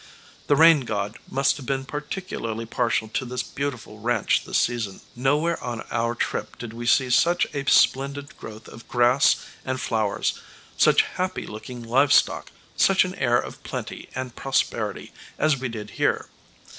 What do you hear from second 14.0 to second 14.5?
and